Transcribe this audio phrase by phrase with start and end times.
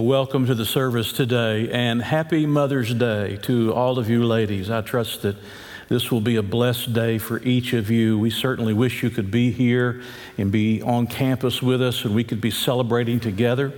[0.00, 4.70] Well, welcome to the service today and happy Mother's Day to all of you ladies.
[4.70, 5.36] I trust that
[5.90, 8.18] this will be a blessed day for each of you.
[8.18, 10.00] We certainly wish you could be here
[10.38, 13.74] and be on campus with us and we could be celebrating together.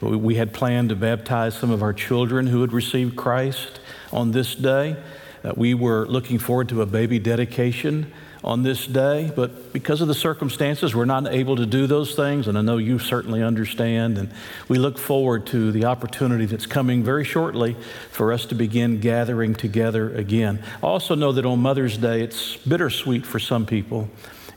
[0.00, 3.78] We had planned to baptize some of our children who had received Christ
[4.14, 4.96] on this day.
[5.44, 8.10] Uh, we were looking forward to a baby dedication
[8.44, 12.48] on this day, but because of the circumstances, we're not able to do those things,
[12.48, 14.18] and I know you certainly understand.
[14.18, 14.30] And
[14.68, 17.76] we look forward to the opportunity that's coming very shortly
[18.10, 20.62] for us to begin gathering together again.
[20.82, 24.08] I also know that on Mother's Day, it's bittersweet for some people.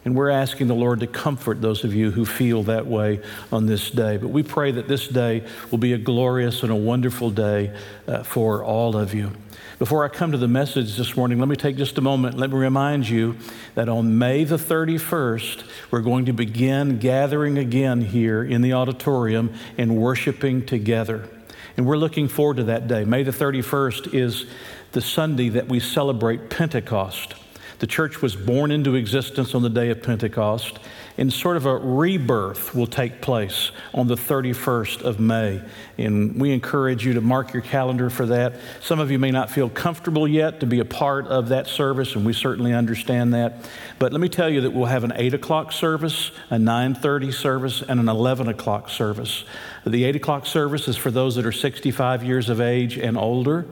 [0.06, 3.66] And we're asking the Lord to comfort those of you who feel that way on
[3.66, 4.18] this day.
[4.18, 7.76] But we pray that this day will be a glorious and a wonderful day
[8.08, 9.32] uh, for all of you.
[9.80, 12.38] Before I come to the message this morning, let me take just a moment.
[12.38, 13.38] Let me remind you
[13.76, 19.54] that on May the 31st, we're going to begin gathering again here in the auditorium
[19.78, 21.30] and worshiping together.
[21.78, 23.06] And we're looking forward to that day.
[23.06, 24.48] May the 31st is
[24.92, 27.36] the Sunday that we celebrate Pentecost.
[27.80, 30.78] The church was born into existence on the day of Pentecost,
[31.20, 35.62] and sort of a rebirth will take place on the 31st of May.
[35.98, 38.54] And we encourage you to mark your calendar for that.
[38.80, 42.16] Some of you may not feel comfortable yet to be a part of that service,
[42.16, 43.70] and we certainly understand that.
[44.00, 47.82] But let me tell you that we'll have an 8 o'clock service, a 9.30 service,
[47.82, 49.44] and an 11 o'clock service.
[49.86, 53.66] The 8 o'clock service is for those that are 65 years of age and older.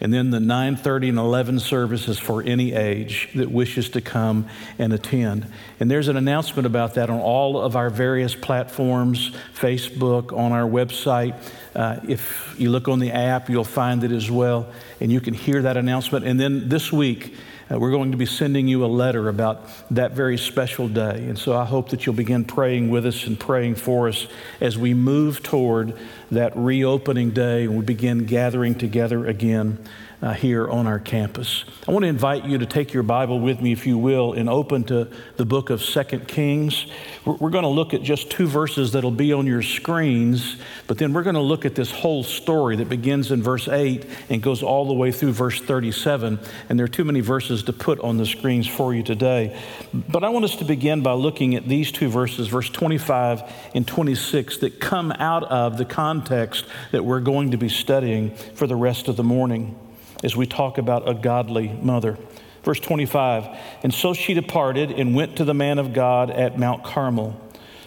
[0.00, 4.48] And then the 9.30 and 11 service is for any age that wishes to come
[4.78, 5.46] and attend.
[5.80, 10.68] And there's an announcement about that on all of our various platforms, Facebook, on our
[10.68, 11.34] website.
[11.74, 14.70] Uh, if you look on the app, you'll find it as well.
[15.00, 16.26] And you can hear that announcement.
[16.26, 17.34] And then this week,
[17.70, 21.24] uh, we're going to be sending you a letter about that very special day.
[21.28, 24.26] And so I hope that you'll begin praying with us and praying for us
[24.60, 25.96] as we move toward
[26.30, 29.78] that reopening day and we begin gathering together again
[30.22, 31.64] uh, here on our campus.
[31.86, 34.48] I want to invite you to take your Bible with me, if you will, and
[34.48, 36.86] open to the book of Second Kings.
[37.24, 40.56] We're, we're going to look at just two verses that'll be on your screens,
[40.86, 44.06] but then we're going to look at this whole story that begins in verse 8
[44.28, 46.38] and goes all the way through verse 37.
[46.68, 49.60] And there are too many verses to put on the screens for you today.
[49.92, 53.42] But I want us to begin by looking at these two verses, verse 25
[53.74, 58.68] and 26, that come out of the context that we're going to be studying for
[58.68, 59.76] the rest of the morning
[60.22, 62.18] as we talk about a godly mother.
[62.62, 66.84] Verse 25, and so she departed and went to the man of God at Mount
[66.84, 67.40] Carmel.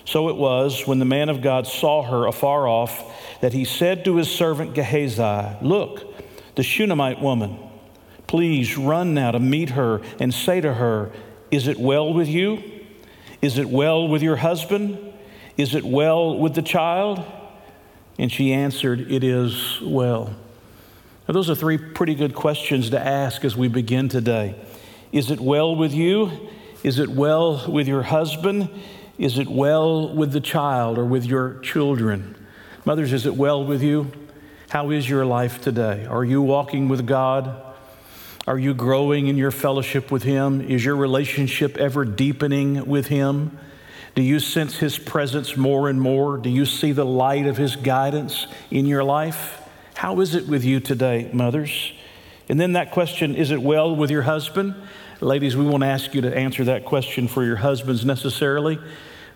[0.03, 4.06] So it was when the man of God saw her afar off that he said
[4.06, 7.57] to his servant Gehazi, Look, the Shunammite woman,
[8.28, 11.12] please run now to meet her and say to her,
[11.52, 12.62] Is it well with you?
[13.41, 15.13] Is it well with your husband?
[15.57, 17.23] Is it well with the child?
[18.19, 20.35] And she answered, It is well.
[21.28, 24.56] Now, those are three pretty good questions to ask as we begin today.
[25.12, 26.50] Is it well with you?
[26.84, 28.69] Is it well with your husband?
[29.18, 32.35] Is it well with the child or with your children?
[32.85, 34.12] Mothers, is it well with you?
[34.69, 36.06] How is your life today?
[36.06, 37.59] Are you walking with God?
[38.46, 40.62] Are you growing in your fellowship with Him?
[40.62, 43.58] Is your relationship ever deepening with Him?
[44.14, 46.38] Do you sense His presence more and more?
[46.38, 49.65] Do you see the light of His guidance in your life?
[49.95, 51.94] How is it with you today, mothers?
[52.50, 54.75] And then that question, is it well with your husband?
[55.22, 58.78] Ladies, we won't ask you to answer that question for your husbands necessarily.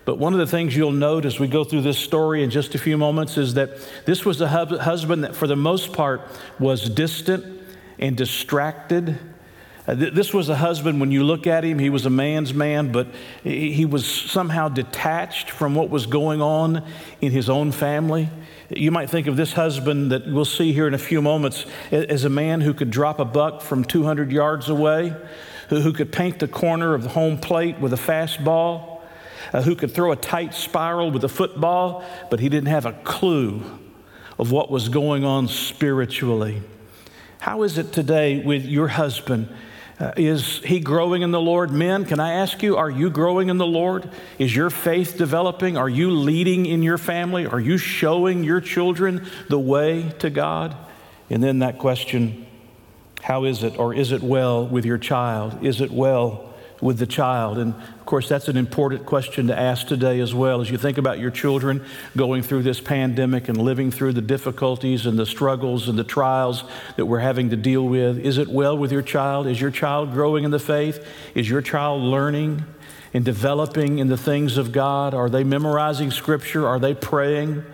[0.04, 2.74] But one of the things you'll note as we go through this story in just
[2.74, 3.70] a few moments is that
[4.04, 6.20] this was a husband that, for the most part,
[6.58, 7.62] was distant
[7.98, 9.18] and distracted.
[9.88, 12.92] Uh, this was a husband, when you look at him, he was a man's man,
[12.92, 13.08] but
[13.42, 16.84] he was somehow detached from what was going on
[17.22, 18.28] in his own family.
[18.70, 22.24] You might think of this husband that we'll see here in a few moments as
[22.24, 25.12] a man who could drop a buck from 200 yards away,
[25.70, 29.00] who could paint the corner of the home plate with a fastball,
[29.52, 32.92] uh, who could throw a tight spiral with a football, but he didn't have a
[32.92, 33.60] clue
[34.38, 36.62] of what was going on spiritually.
[37.40, 39.48] How is it today with your husband?
[40.00, 41.70] Uh, is he growing in the Lord?
[41.70, 44.08] Men, can I ask you, are you growing in the Lord?
[44.38, 45.76] Is your faith developing?
[45.76, 47.46] Are you leading in your family?
[47.46, 50.74] Are you showing your children the way to God?
[51.28, 52.46] And then that question,
[53.20, 55.62] how is it, or is it well with your child?
[55.62, 56.49] Is it well
[56.80, 57.58] with the child?
[57.58, 60.60] And of course, that's an important question to ask today as well.
[60.60, 61.84] As you think about your children
[62.16, 66.64] going through this pandemic and living through the difficulties and the struggles and the trials
[66.96, 69.46] that we're having to deal with, is it well with your child?
[69.46, 71.06] Is your child growing in the faith?
[71.34, 72.64] Is your child learning
[73.12, 75.14] and developing in the things of God?
[75.14, 76.66] Are they memorizing scripture?
[76.66, 77.64] Are they praying?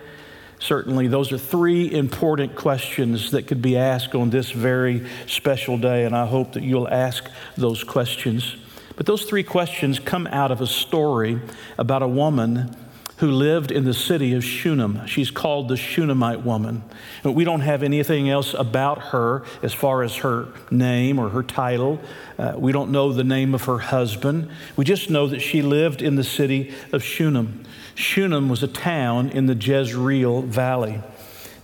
[0.59, 6.03] Certainly, those are three important questions that could be asked on this very special day,
[6.03, 8.55] and I hope that you'll ask those questions.
[8.97, 11.39] But those three questions come out of a story
[11.77, 12.75] about a woman
[13.17, 15.05] who lived in the city of Shunem.
[15.07, 16.83] She's called the Shunammite woman.
[17.23, 21.99] We don't have anything else about her as far as her name or her title.
[22.37, 24.49] Uh, we don't know the name of her husband.
[24.75, 27.63] We just know that she lived in the city of Shunem.
[27.95, 31.01] Shunem was a town in the Jezreel Valley.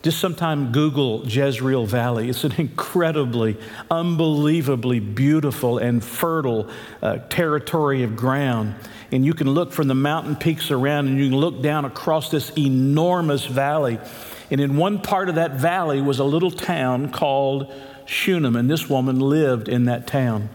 [0.04, 2.28] Just sometime Google Jezreel Valley.
[2.28, 3.58] It's an incredibly,
[3.90, 6.70] unbelievably beautiful and fertile
[7.02, 8.76] uh, territory of ground.
[9.14, 12.30] And you can look from the mountain peaks around and you can look down across
[12.30, 13.98] this enormous valley.
[14.52, 17.74] And in one part of that valley was a little town called
[18.06, 20.50] Shunem, and this woman lived in that town.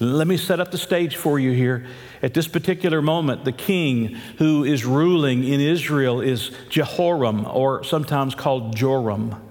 [0.00, 1.86] Let me set up the stage for you here.
[2.22, 8.34] At this particular moment, the king who is ruling in Israel is Jehoram, or sometimes
[8.34, 9.42] called Joram.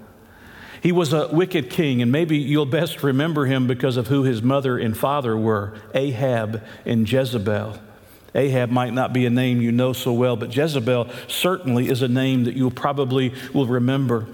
[0.82, 4.42] He was a wicked king, and maybe you'll best remember him because of who his
[4.42, 7.78] mother and father were Ahab and Jezebel.
[8.34, 12.08] Ahab might not be a name you know so well, but Jezebel certainly is a
[12.08, 14.26] name that you probably will remember.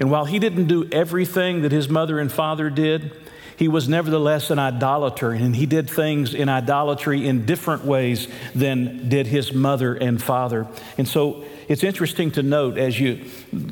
[0.00, 3.12] And while he didn't do everything that his mother and father did,
[3.60, 9.10] he was nevertheless an idolater, and he did things in idolatry in different ways than
[9.10, 10.66] did his mother and father.
[10.96, 13.26] And so it's interesting to note as you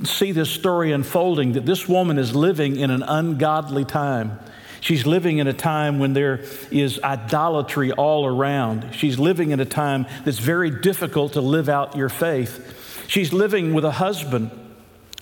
[0.04, 4.38] see this story unfolding that this woman is living in an ungodly time.
[4.82, 8.94] She's living in a time when there is idolatry all around.
[8.94, 13.06] She's living in a time that's very difficult to live out your faith.
[13.08, 14.50] She's living with a husband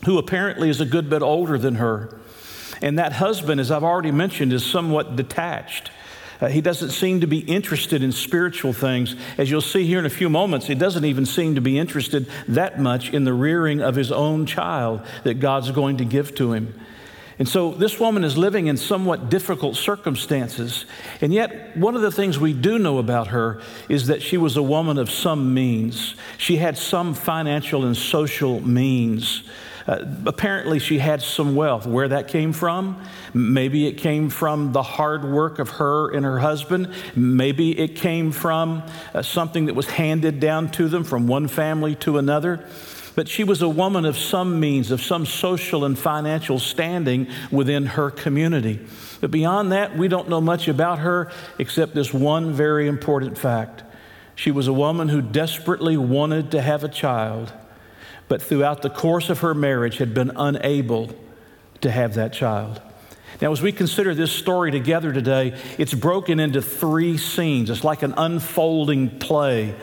[0.07, 2.19] who apparently is a good bit older than her.
[2.83, 5.91] And that husband, as I've already mentioned, is somewhat detached.
[6.41, 9.17] Uh, he doesn't seem to be interested in spiritual things.
[9.39, 12.27] As you'll see here in a few moments, he doesn't even seem to be interested
[12.49, 16.53] that much in the rearing of his own child that God's going to give to
[16.53, 16.75] him.
[17.39, 20.87] And so this woman is living in somewhat difficult circumstances.
[21.21, 24.57] And yet, one of the things we do know about her is that she was
[24.57, 26.15] a woman of some means.
[26.39, 29.43] She had some financial and social means.
[29.87, 31.87] Uh, apparently, she had some wealth.
[31.87, 33.01] Where that came from?
[33.33, 36.93] Maybe it came from the hard work of her and her husband.
[37.15, 38.83] Maybe it came from
[39.15, 42.67] uh, something that was handed down to them from one family to another.
[43.15, 47.87] But she was a woman of some means, of some social and financial standing within
[47.87, 48.81] her community.
[49.21, 53.85] But beyond that, we don't know much about her except this one very important fact.
[54.35, 57.55] She was a woman who desperately wanted to have a child
[58.29, 61.11] but throughout the course of her marriage had been unable
[61.81, 62.81] to have that child.
[63.41, 67.69] Now, as we consider this story together today, it's broken into three scenes.
[67.69, 69.75] It's like an unfolding play,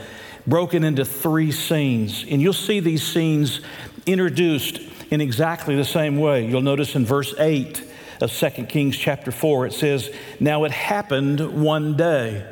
[0.47, 2.25] broken into three scenes.
[2.27, 3.61] And you'll see these scenes
[4.05, 4.79] introduced
[5.11, 6.47] in exactly the same way.
[6.47, 7.91] You'll notice in verse 8
[8.21, 10.09] of 2 Kings chapter 4, it says,
[10.39, 12.49] Now it happened one day.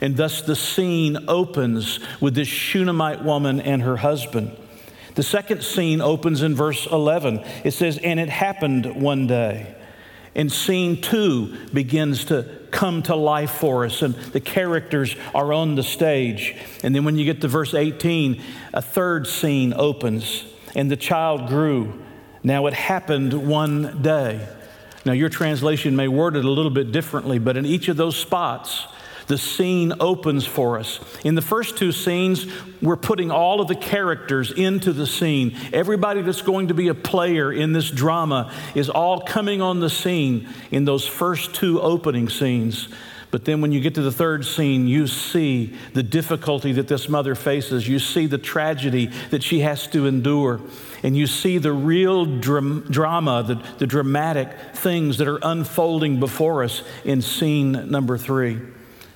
[0.00, 4.56] And thus the scene opens with this Shunammite woman and her husband.
[5.18, 7.40] The second scene opens in verse 11.
[7.64, 9.74] It says, And it happened one day.
[10.36, 15.74] And scene two begins to come to life for us, and the characters are on
[15.74, 16.54] the stage.
[16.84, 18.40] And then when you get to verse 18,
[18.72, 20.44] a third scene opens,
[20.76, 22.00] and the child grew.
[22.44, 24.48] Now it happened one day.
[25.04, 28.16] Now, your translation may word it a little bit differently, but in each of those
[28.16, 28.86] spots,
[29.28, 31.00] the scene opens for us.
[31.22, 32.46] In the first two scenes,
[32.82, 35.56] we're putting all of the characters into the scene.
[35.72, 39.90] Everybody that's going to be a player in this drama is all coming on the
[39.90, 42.88] scene in those first two opening scenes.
[43.30, 47.10] But then when you get to the third scene, you see the difficulty that this
[47.10, 47.86] mother faces.
[47.86, 50.60] You see the tragedy that she has to endure.
[51.02, 56.64] And you see the real dram- drama, the, the dramatic things that are unfolding before
[56.64, 58.62] us in scene number three.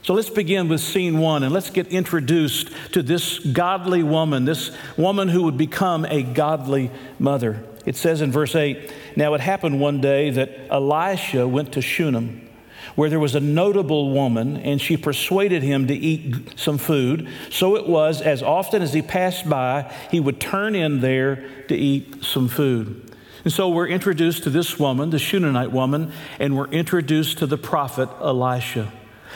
[0.02, 4.76] So let's begin with scene one and let's get introduced to this godly woman, this
[4.96, 6.90] woman who would become a godly
[7.20, 7.62] mother.
[7.86, 12.48] It says in verse 8 Now it happened one day that Elisha went to Shunem,
[12.96, 17.28] where there was a notable woman, and she persuaded him to eat some food.
[17.50, 21.76] So it was, as often as he passed by, he would turn in there to
[21.76, 23.08] eat some food.
[23.44, 27.58] And so we're introduced to this woman, the Shunammite woman, and we're introduced to the
[27.58, 28.92] prophet Elisha.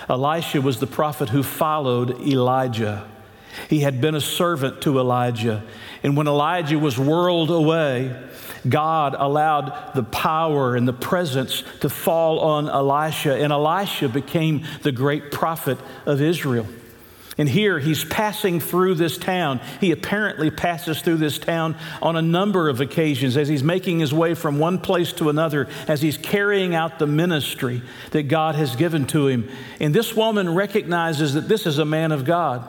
[0.08, 3.08] Elisha was the prophet who followed Elijah.
[3.68, 5.62] He had been a servant to Elijah.
[6.02, 8.14] And when Elijah was whirled away,
[8.68, 14.92] God allowed the power and the presence to fall on Elisha, and Elisha became the
[14.92, 16.66] great prophet of Israel.
[17.38, 19.60] And here he's passing through this town.
[19.80, 24.12] He apparently passes through this town on a number of occasions as he's making his
[24.12, 28.74] way from one place to another, as he's carrying out the ministry that God has
[28.74, 29.50] given to him.
[29.80, 32.66] And this woman recognizes that this is a man of God,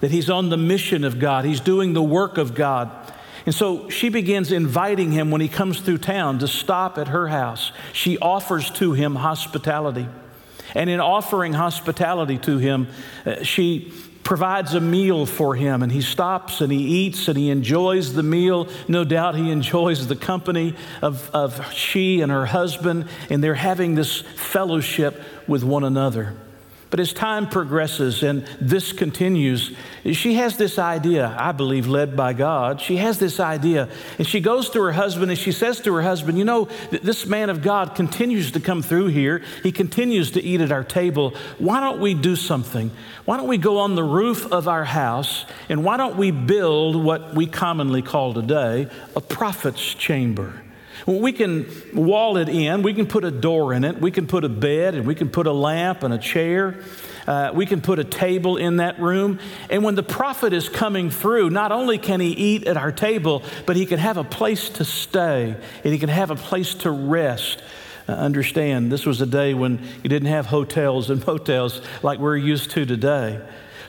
[0.00, 2.90] that he's on the mission of God, he's doing the work of God.
[3.46, 7.28] And so she begins inviting him when he comes through town to stop at her
[7.28, 7.70] house.
[7.92, 10.08] She offers to him hospitality.
[10.74, 12.88] And in offering hospitality to him,
[13.24, 13.92] uh, she
[14.28, 18.22] provides a meal for him, and he stops and he eats and he enjoys the
[18.22, 18.68] meal.
[18.86, 23.94] No doubt he enjoys the company of, of she and her husband, and they're having
[23.94, 26.34] this fellowship with one another.
[26.90, 29.76] But as time progresses and this continues,
[30.12, 32.80] she has this idea, I believe, led by God.
[32.80, 36.02] She has this idea, and she goes to her husband and she says to her
[36.02, 39.42] husband, You know, this man of God continues to come through here.
[39.62, 41.34] He continues to eat at our table.
[41.58, 42.90] Why don't we do something?
[43.26, 46.96] Why don't we go on the roof of our house and why don't we build
[46.96, 50.62] what we commonly call today a prophet's chamber?
[51.08, 54.44] We can wall it in, we can put a door in it, we can put
[54.44, 56.84] a bed, and we can put a lamp and a chair.
[57.26, 59.38] Uh, we can put a table in that room.
[59.70, 63.42] And when the prophet is coming through, not only can he eat at our table,
[63.64, 66.90] but he can have a place to stay and he can have a place to
[66.90, 67.62] rest.
[68.06, 72.36] Uh, understand, this was a day when you didn't have hotels and motels like we're
[72.36, 73.40] used to today.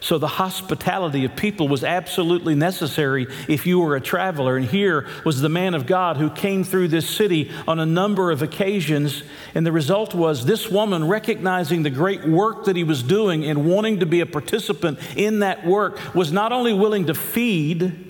[0.02, 4.56] So the hospitality of people was absolutely necessary if you were a traveler.
[4.56, 8.32] And here was the man of God who came through this city on a number
[8.32, 9.24] of occasions.
[9.54, 13.66] And the result was this woman recognizing the great work that he was doing and
[13.66, 18.06] wanting to be a participant in that work was not only willing to feed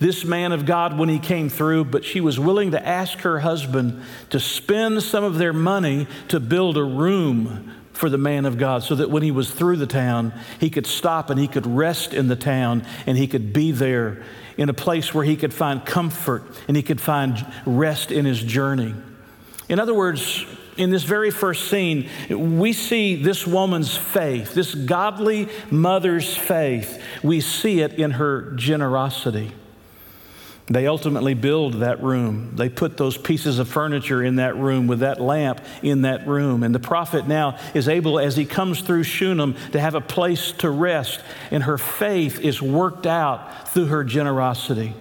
[0.00, 3.40] this man of God when he came through, but she was willing to ask her
[3.40, 8.58] husband to spend some of their money to build a room for the man of
[8.58, 11.66] God so that when he was through the town, he could stop and he could
[11.66, 14.22] rest in the town and he could be there
[14.56, 18.40] in a place where he could find comfort and he could find rest in his
[18.40, 18.94] journey.
[19.68, 25.48] In other words, in this very first scene, we see this woman's faith, this godly
[25.68, 27.02] mother's faith.
[27.24, 29.50] We see it in her generosity.
[30.70, 32.52] They ultimately build that room.
[32.54, 36.62] They put those pieces of furniture in that room with that lamp in that room.
[36.62, 40.52] And the prophet now is able, as he comes through Shunem, to have a place
[40.52, 41.20] to rest.
[41.50, 44.92] And her faith is worked out through her generosity.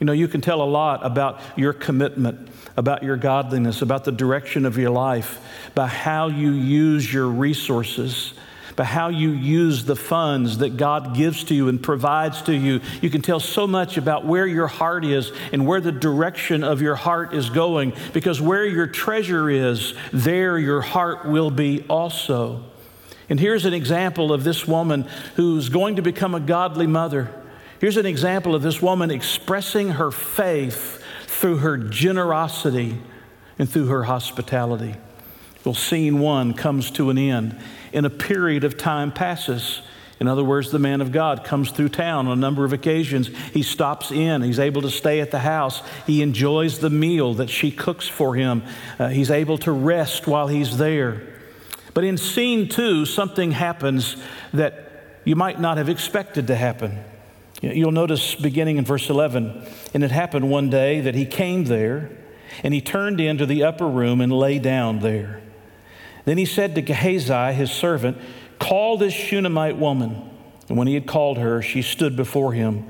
[0.00, 4.12] You know, you can tell a lot about your commitment, about your godliness, about the
[4.12, 5.38] direction of your life
[5.76, 8.34] by how you use your resources
[8.76, 12.80] by how you use the funds that God gives to you and provides to you.
[13.00, 16.82] You can tell so much about where your heart is and where the direction of
[16.82, 22.64] your heart is going, because where your treasure is, there your heart will be also.
[23.28, 25.02] And here's an example of this woman
[25.36, 27.30] who's going to become a godly mother.
[27.80, 32.98] Here's an example of this woman expressing her faith through her generosity
[33.58, 34.96] and through her hospitality.
[35.64, 37.58] Well, scene one comes to an end
[37.94, 39.80] and a period of time passes.
[40.20, 43.28] In other words, the man of God comes through town on a number of occasions.
[43.52, 44.42] He stops in.
[44.42, 45.82] He's able to stay at the house.
[46.06, 48.62] He enjoys the meal that she cooks for him.
[48.98, 51.22] Uh, he's able to rest while he's there.
[51.94, 54.16] But in scene two, something happens
[54.52, 56.98] that you might not have expected to happen.
[57.60, 62.10] You'll notice beginning in verse 11, and it happened one day that he came there,
[62.62, 65.40] and he turned into the upper room and lay down there.
[66.24, 68.18] Then he said to Gehazi, his servant,
[68.58, 70.30] Call this Shunammite woman.
[70.68, 72.86] And when he had called her, she stood before him.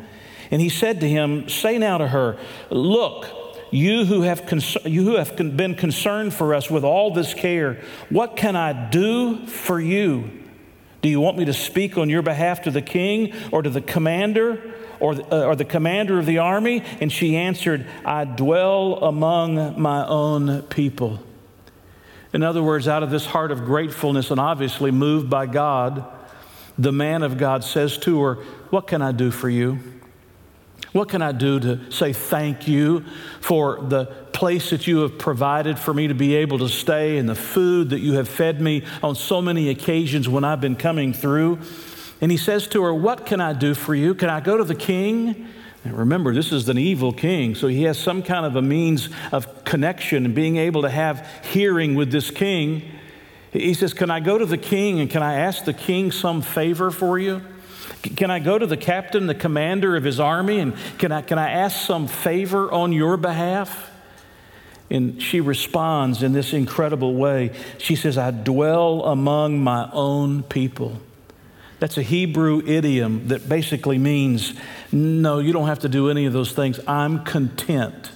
[0.50, 2.38] And he said to him, Say now to her,
[2.71, 3.26] Look,
[3.73, 4.41] you who have,
[4.85, 9.47] you who have been concerned for us with all this care, what can I do
[9.47, 10.31] for you?
[11.03, 13.81] Do you want me to speak on your behalf to the king or to the
[13.81, 16.85] commander or, uh, or the commander of the army?
[17.00, 21.21] And she answered, I dwell among my own people.
[22.35, 26.05] In other words, out of this heart of gratefulness and obviously moved by God,
[26.76, 28.35] the man of God says to her,
[28.71, 29.79] What can I do for you?
[30.91, 33.05] What can I do to say thank you
[33.41, 37.29] for the place that you have provided for me to be able to stay and
[37.29, 41.12] the food that you have fed me on so many occasions when I've been coming
[41.12, 41.61] through?
[42.21, 44.12] And he says to her, What can I do for you?
[44.12, 45.49] Can I go to the king?
[45.85, 49.11] And remember, this is an evil king, so he has some kind of a means
[49.33, 52.91] of connection and being able to have hearing with this king.
[53.53, 56.41] He says, Can I go to the king and can I ask the king some
[56.41, 57.43] favor for you?
[58.17, 61.38] Can I go to the captain, the commander of his army, and can I, can
[61.38, 63.91] I ask some favor on your behalf?
[64.91, 67.53] And she responds in this incredible way.
[67.79, 71.00] She says, I dwell among my own people.
[71.81, 74.54] That's a Hebrew idiom that basically means,
[74.93, 76.81] no, you don't have to do any of those things.
[76.87, 78.11] I'm content.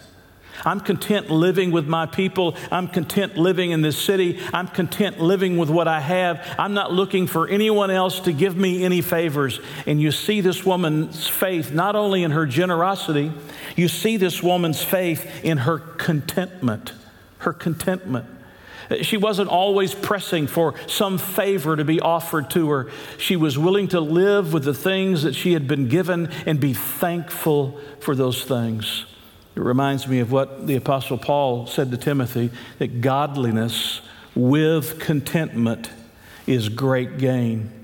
[0.64, 2.56] I'm content living with my people.
[2.70, 4.40] I'm content living in this city.
[4.52, 6.44] I'm content living with what I have.
[6.58, 9.60] I'm not looking for anyone else to give me any favors.
[9.86, 13.32] And you see this woman's faith not only in her generosity,
[13.76, 16.92] you see this woman's faith in her contentment.
[17.38, 18.26] Her contentment.
[19.02, 22.90] She wasn't always pressing for some favor to be offered to her.
[23.18, 26.74] She was willing to live with the things that she had been given and be
[26.74, 29.04] thankful for those things.
[29.56, 34.00] It reminds me of what the Apostle Paul said to Timothy that godliness
[34.34, 35.90] with contentment
[36.46, 37.77] is great gain.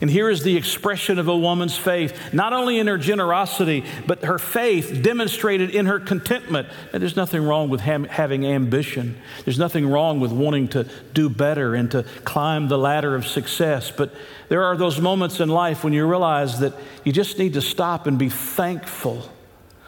[0.00, 4.24] And here is the expression of a woman's faith, not only in her generosity, but
[4.24, 6.68] her faith demonstrated in her contentment.
[6.92, 9.20] And there's nothing wrong with ha- having ambition.
[9.44, 13.90] There's nothing wrong with wanting to do better and to climb the ladder of success.
[13.90, 14.14] But
[14.48, 18.06] there are those moments in life when you realize that you just need to stop
[18.06, 19.28] and be thankful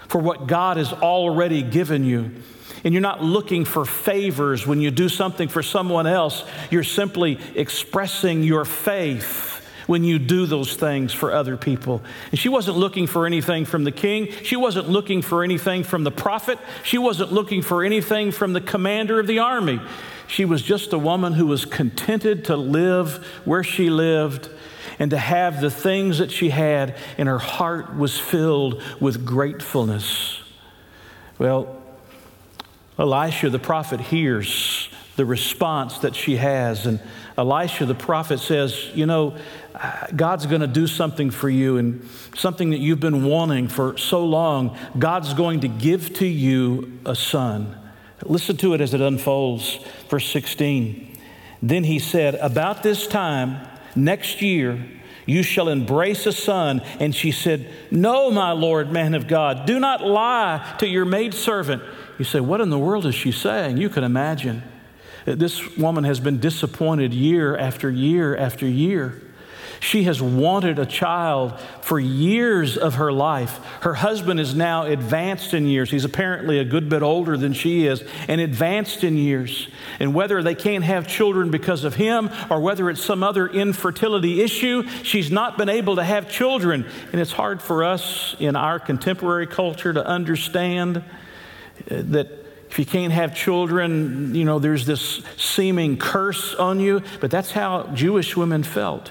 [0.08, 2.32] for what God has already given you.
[2.82, 6.42] And you're not looking for favors when you do something for someone else.
[6.70, 9.59] You're simply expressing your faith
[9.90, 12.00] when you do those things for other people.
[12.30, 14.30] And she wasn't looking for anything from the king.
[14.44, 16.60] She wasn't looking for anything from the prophet.
[16.84, 19.80] She wasn't looking for anything from the commander of the army.
[20.28, 24.48] She was just a woman who was contented to live where she lived
[25.00, 30.40] and to have the things that she had, and her heart was filled with gratefulness.
[31.36, 31.82] Well,
[32.96, 37.00] Elisha the prophet hears the response that she has, and
[37.36, 39.36] Elisha the prophet says, You know,
[40.14, 44.24] God's going to do something for you, and something that you've been wanting for so
[44.24, 44.76] long.
[44.98, 47.76] God's going to give to you a son.
[48.24, 49.78] Listen to it as it unfolds.
[50.08, 51.16] Verse 16.
[51.62, 54.84] Then he said, About this time, next year,
[55.26, 56.80] you shall embrace a son.
[56.98, 61.82] And she said, No, my Lord, man of God, do not lie to your maidservant.
[62.18, 63.76] You say, What in the world is she saying?
[63.76, 64.62] You can imagine.
[65.24, 69.22] This woman has been disappointed year after year after year.
[69.80, 73.58] She has wanted a child for years of her life.
[73.80, 75.90] Her husband is now advanced in years.
[75.90, 79.68] He's apparently a good bit older than she is and advanced in years.
[79.98, 84.42] And whether they can't have children because of him or whether it's some other infertility
[84.42, 86.86] issue, she's not been able to have children.
[87.12, 91.02] And it's hard for us in our contemporary culture to understand uh,
[91.88, 92.28] that
[92.68, 97.02] if you can't have children, you know, there's this seeming curse on you.
[97.20, 99.10] But that's how Jewish women felt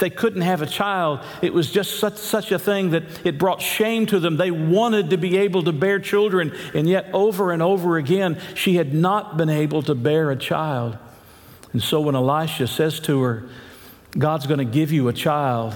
[0.00, 3.62] they couldn't have a child, it was just such, such a thing that it brought
[3.62, 4.36] shame to them.
[4.36, 8.76] They wanted to be able to bear children, and yet over and over again, she
[8.76, 10.98] had not been able to bear a child.
[11.72, 13.48] And so when Elisha says to her,
[14.18, 15.74] God's going to give you a child,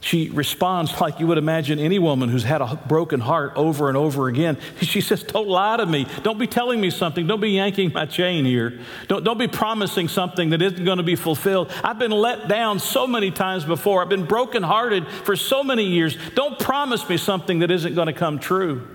[0.00, 3.98] she responds like you would imagine any woman who's had a broken heart over and
[3.98, 4.56] over again.
[4.80, 6.06] She says, Don't lie to me.
[6.22, 7.26] Don't be telling me something.
[7.26, 8.80] Don't be yanking my chain here.
[9.08, 11.70] Don't, don't be promising something that isn't going to be fulfilled.
[11.84, 14.00] I've been let down so many times before.
[14.00, 16.16] I've been brokenhearted for so many years.
[16.34, 18.88] Don't promise me something that isn't going to come true.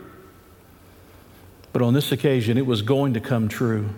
[1.72, 3.90] But on this occasion, it was going to come true.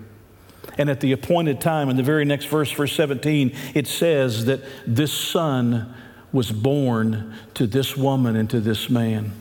[0.78, 4.62] And at the appointed time, in the very next verse, verse 17, it says that
[4.86, 5.96] this son
[6.38, 9.32] was born to this woman and to this man.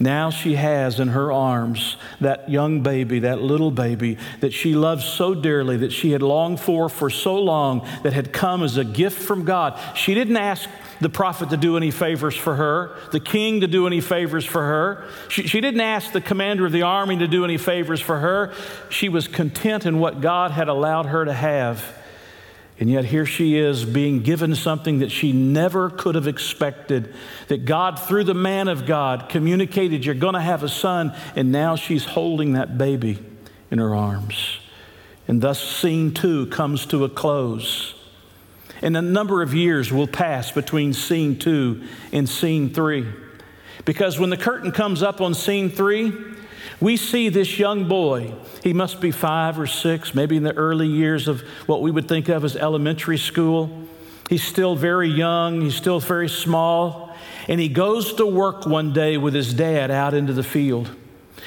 [0.00, 5.04] Now she has in her arms that young baby, that little baby that she loves
[5.04, 8.82] so dearly, that she had longed for for so long, that had come as a
[8.82, 9.78] gift from God.
[9.96, 10.68] She didn't ask
[11.00, 14.62] the prophet to do any favors for her, the king to do any favors for
[14.62, 15.06] her.
[15.28, 18.52] She, she didn't ask the commander of the army to do any favors for her.
[18.90, 22.01] She was content in what God had allowed her to have.
[22.82, 27.14] And yet, here she is being given something that she never could have expected.
[27.46, 31.14] That God, through the man of God, communicated, You're going to have a son.
[31.36, 33.20] And now she's holding that baby
[33.70, 34.58] in her arms.
[35.28, 37.94] And thus, scene two comes to a close.
[38.82, 43.06] And a number of years will pass between scene two and scene three.
[43.84, 46.12] Because when the curtain comes up on scene three,
[46.82, 48.34] we see this young boy.
[48.64, 52.08] He must be five or six, maybe in the early years of what we would
[52.08, 53.86] think of as elementary school.
[54.28, 57.14] He's still very young, he's still very small,
[57.48, 60.90] and he goes to work one day with his dad out into the field.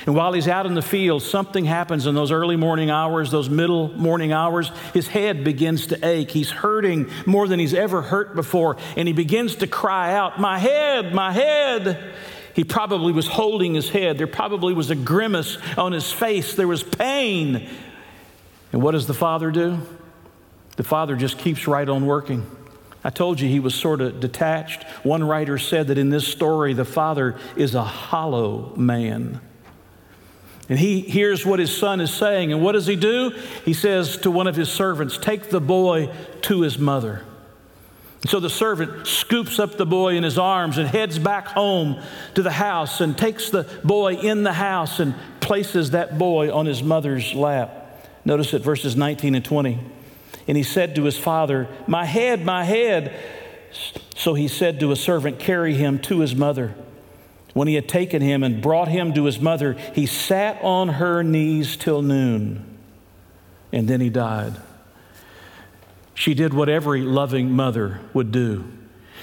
[0.05, 3.49] And while he's out in the field, something happens in those early morning hours, those
[3.49, 4.71] middle morning hours.
[4.93, 6.31] His head begins to ache.
[6.31, 8.77] He's hurting more than he's ever hurt before.
[8.97, 12.13] And he begins to cry out, My head, my head.
[12.55, 14.17] He probably was holding his head.
[14.17, 16.55] There probably was a grimace on his face.
[16.55, 17.67] There was pain.
[18.71, 19.81] And what does the father do?
[20.77, 22.49] The father just keeps right on working.
[23.03, 24.83] I told you he was sort of detached.
[25.03, 29.41] One writer said that in this story, the father is a hollow man.
[30.69, 32.53] And he hears what his son is saying.
[32.53, 33.31] And what does he do?
[33.65, 36.09] He says to one of his servants, Take the boy
[36.43, 37.21] to his mother.
[38.29, 42.01] So the servant scoops up the boy in his arms and heads back home
[42.33, 46.65] to the house and takes the boy in the house and places that boy on
[46.65, 47.81] his mother's lap.
[48.23, 49.79] Notice it verses 19 and 20.
[50.47, 53.15] And he said to his father, My head, my head.
[54.15, 56.73] So he said to a servant, Carry him to his mother.
[57.53, 61.23] When he had taken him and brought him to his mother, he sat on her
[61.23, 62.65] knees till noon,
[63.71, 64.55] and then he died.
[66.15, 68.65] She did what every loving mother would do.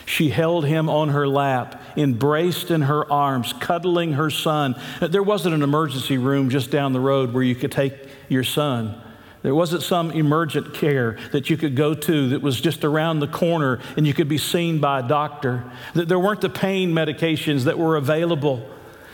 [0.04, 4.74] She held him on her lap, embraced in her arms, cuddling her son.
[5.00, 7.94] There wasn't an emergency room just down the road where you could take
[8.28, 9.00] your son.
[9.42, 13.26] There wasn't some emergent care that you could go to that was just around the
[13.26, 15.64] corner and you could be seen by a doctor.
[15.94, 18.68] There weren't the pain medications that were available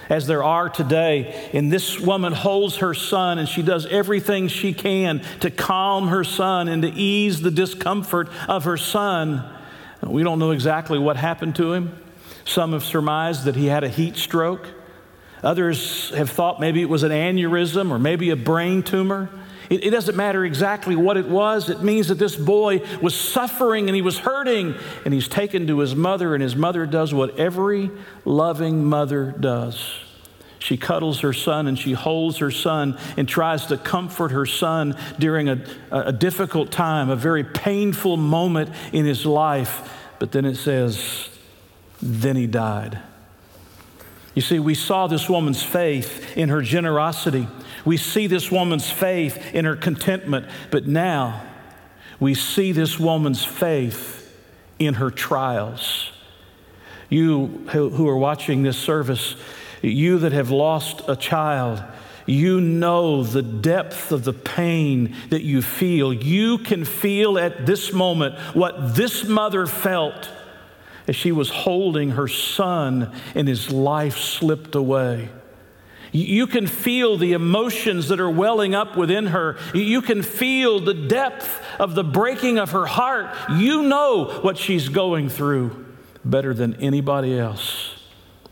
[0.09, 1.51] as there are today.
[1.53, 6.25] And this woman holds her son and she does everything she can to calm her
[6.25, 9.45] son and to ease the discomfort of her son.
[10.03, 11.99] We don't know exactly what happened to him.
[12.45, 14.67] Some have surmised that he had a heat stroke.
[15.43, 19.29] Others have thought maybe it was an aneurysm or maybe a brain tumor.
[19.71, 21.69] It, it, doesn't matter exactly what it was.
[21.69, 25.81] It means that this boy was suffering and he was hurting, and he's taken to
[25.81, 27.91] his mother, and his mother does what every
[28.25, 30.01] loving mother does.
[30.59, 34.97] She cuddles her son and she holds her son and tries to comfort her son
[35.19, 39.95] during a, a difficult time, a very painful moment in his life.
[40.19, 41.29] But then it says,
[42.03, 42.99] then he died.
[44.35, 47.49] You see, we saw this woman's faith in her generosity.
[47.85, 51.45] We see this woman's faith in her contentment, but now
[52.21, 54.35] we see this woman's faith
[54.79, 56.11] in her trials.
[57.09, 59.37] You who are watching this service,
[59.83, 61.83] you that have lost a child,
[62.27, 66.13] you know the depth of the pain that you feel.
[66.13, 70.31] You can feel at this moment what this mother felt
[71.07, 75.31] as she was holding her son and his life slipped away.
[76.13, 79.57] You can feel the emotions that are welling up within her.
[79.75, 83.35] You can feel the depth of the breaking of her heart.
[83.57, 85.87] You know what she's going through
[86.25, 87.95] better than anybody else.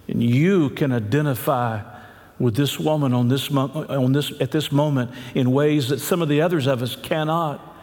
[0.08, 1.82] And you can identify
[2.38, 6.28] with this woman on this, on this, at this moment in ways that some of
[6.28, 7.74] the others of us cannot.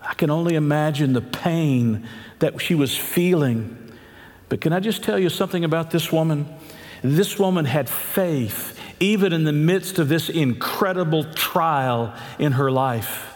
[0.00, 3.78] I can only imagine the pain that she was feeling.
[4.48, 6.46] But can I just tell you something about this woman?
[7.02, 13.28] This woman had faith even in the midst of this incredible trial in her life.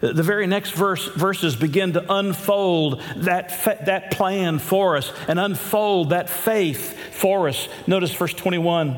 [0.00, 5.40] The very next verse, verses begin to unfold that, fa- that plan for us and
[5.40, 7.68] unfold that faith for us.
[7.88, 8.96] Notice verse 21.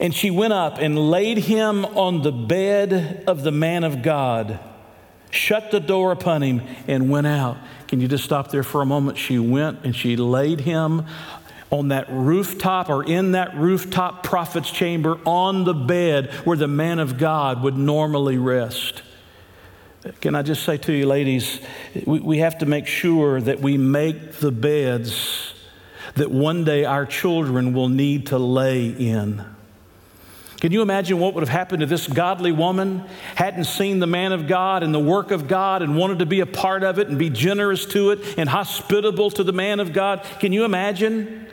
[0.00, 4.58] And she went up and laid him on the bed of the man of God,
[5.30, 7.58] shut the door upon him, and went out.
[7.86, 9.18] Can you just stop there for a moment?
[9.18, 11.04] She went and she laid him
[11.74, 17.00] on that rooftop or in that rooftop prophet's chamber on the bed where the man
[17.00, 19.02] of God would normally rest.
[20.20, 21.60] Can I just say to you, ladies,
[22.06, 25.52] we, we have to make sure that we make the beds
[26.14, 29.44] that one day our children will need to lay in.
[30.60, 34.32] Can you imagine what would have happened if this godly woman hadn't seen the man
[34.32, 37.08] of God and the work of God and wanted to be a part of it
[37.08, 40.24] and be generous to it and hospitable to the man of God?
[40.38, 41.43] Can you imagine?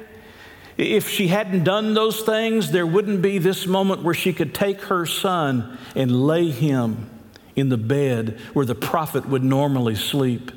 [0.77, 4.81] If she hadn't done those things, there wouldn't be this moment where she could take
[4.83, 7.09] her son and lay him
[7.55, 10.51] in the bed where the prophet would normally sleep.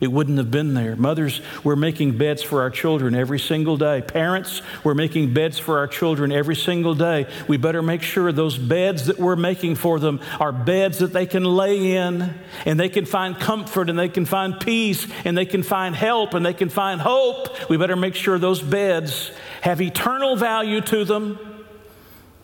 [0.00, 0.96] It wouldn't have been there.
[0.96, 4.02] Mothers, we're making beds for our children every single day.
[4.02, 7.26] Parents, we're making beds for our children every single day.
[7.46, 11.26] We better make sure those beds that we're making for them are beds that they
[11.26, 12.34] can lay in
[12.66, 16.34] and they can find comfort and they can find peace and they can find help
[16.34, 17.70] and they can find hope.
[17.70, 19.30] We better make sure those beds
[19.60, 21.38] have eternal value to them.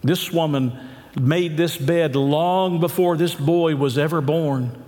[0.03, 0.79] This woman
[1.21, 4.85] made this bed long before this boy was ever born.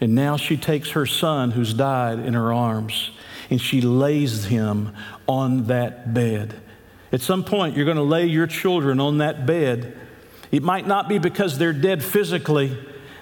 [0.00, 3.10] And now she takes her son who's died in her arms
[3.50, 4.92] and she lays him
[5.26, 6.54] on that bed.
[7.12, 9.96] At some point, you're going to lay your children on that bed.
[10.50, 12.76] It might not be because they're dead physically,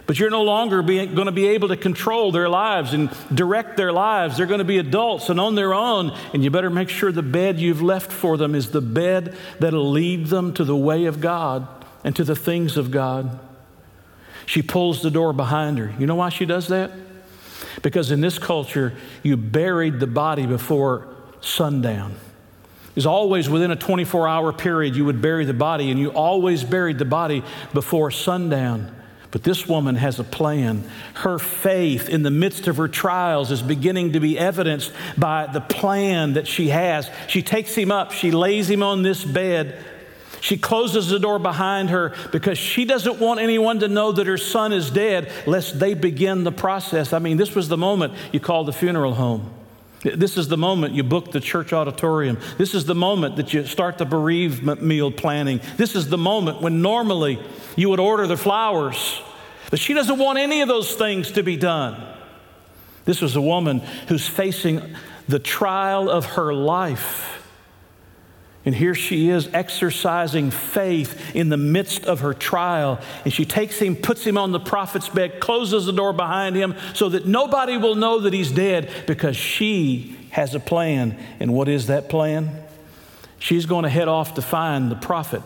[0.07, 3.93] but you're no longer going to be able to control their lives and direct their
[3.93, 4.37] lives.
[4.37, 7.23] They're going to be adults and on their own, and you better make sure the
[7.23, 11.21] bed you've left for them is the bed that'll lead them to the way of
[11.21, 11.67] God
[12.03, 13.39] and to the things of God.
[14.47, 15.95] She pulls the door behind her.
[15.99, 16.93] You know why she does that?
[17.83, 21.09] Because in this culture, you buried the body before
[21.41, 22.17] sundown.
[22.95, 26.63] Was always within a 24 hour period you would bury the body, and you always
[26.63, 28.95] buried the body before sundown.
[29.33, 30.89] But this woman has a plan.
[31.15, 35.61] Her faith in the midst of her trials is beginning to be evidenced by the
[35.61, 37.11] plan that she has.
[37.27, 39.85] She takes him up, she lays him on this bed.
[40.45, 44.37] She closes the door behind her because she doesn't want anyone to know that her
[44.37, 47.15] son is dead, lest they begin the process.
[47.15, 49.51] I mean, this was the moment you call the funeral home.
[50.03, 52.39] This is the moment you book the church auditorium.
[52.59, 55.63] This is the moment that you start the bereavement meal planning.
[55.79, 57.43] This is the moment when normally
[57.75, 59.23] you would order the flowers.
[59.71, 62.07] But she doesn't want any of those things to be done.
[63.07, 63.79] This was a woman
[64.09, 64.83] who's facing
[65.27, 67.44] the trial of her life.
[68.67, 72.99] And here she is exercising faith in the midst of her trial.
[73.25, 76.75] And she takes him, puts him on the prophet's bed, closes the door behind him
[76.95, 81.19] so that nobody will know that he's dead because she has a plan.
[81.41, 82.63] And what is that plan?
[83.39, 85.43] She's going to head off to find the prophet.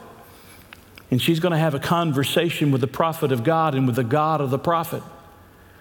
[1.11, 4.05] And she's going to have a conversation with the prophet of God and with the
[4.05, 5.03] God of the prophet.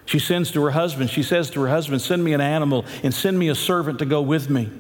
[0.06, 3.14] She sends to her husband, she says to her husband, Send me an animal and
[3.14, 4.72] send me a servant to go with me.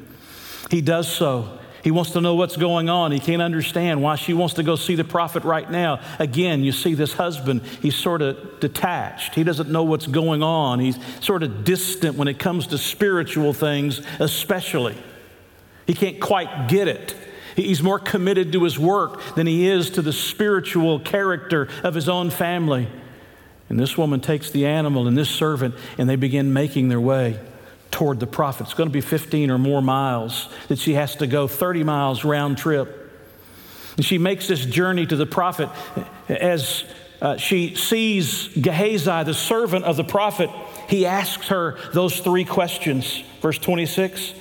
[0.71, 1.59] He does so.
[1.87, 3.13] He wants to know what's going on.
[3.13, 6.01] He can't understand why she wants to go see the prophet right now.
[6.19, 9.35] Again, you see this husband, he's sort of detached.
[9.35, 10.81] He doesn't know what's going on.
[10.81, 14.97] He's sort of distant when it comes to spiritual things, especially.
[15.85, 17.15] He can't quite get it.
[17.55, 22.09] He's more committed to his work than he is to the spiritual character of his
[22.09, 22.89] own family.
[23.69, 27.39] And this woman takes the animal and this servant, and they begin making their way
[27.91, 28.63] toward the prophet.
[28.63, 32.23] It's going to be 15 or more miles that she has to go, 30 miles
[32.23, 33.11] round trip.
[33.95, 35.69] And she makes this journey to the prophet
[36.29, 36.83] as
[37.21, 40.49] uh, she sees Gehazi, the servant of the prophet.
[40.87, 43.23] He asks her those three questions.
[43.41, 44.33] Verse 26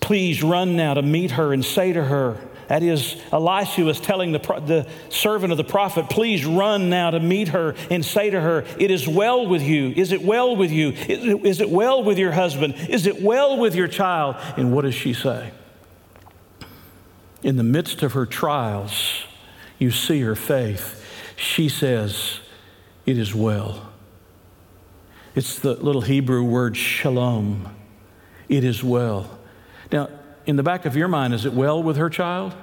[0.00, 4.32] Please run now to meet her and say to her, that is, Elisha was telling
[4.32, 8.40] the, the servant of the prophet, Please run now to meet her and say to
[8.40, 9.92] her, It is well with you.
[9.96, 10.90] Is it well with you?
[10.90, 12.74] Is it, is it well with your husband?
[12.88, 14.36] Is it well with your child?
[14.58, 15.50] And what does she say?
[17.42, 19.24] In the midst of her trials,
[19.78, 21.04] you see her faith.
[21.36, 22.40] She says,
[23.06, 23.92] It is well.
[25.34, 27.74] It's the little Hebrew word shalom.
[28.48, 29.38] It is well.
[29.90, 30.10] Now,
[30.48, 32.54] in the back of your mind, is it well with her child?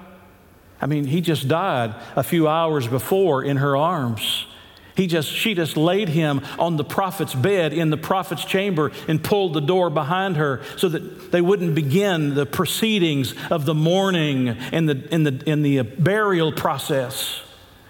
[0.82, 4.48] I mean, he just died a few hours before in her arms.
[4.96, 9.24] He just, she just laid him on the prophet's bed in the prophet's chamber and
[9.24, 14.50] pulled the door behind her so that they wouldn't begin the proceedings of the mourning
[14.50, 17.44] and the, and the, and the burial process.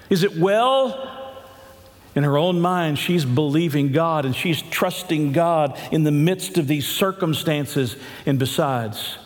[0.10, 1.12] Is it well?
[2.16, 6.68] In her own mind, she's believing God and she's trusting God in the midst of
[6.68, 7.96] these circumstances.
[8.26, 9.18] And besides,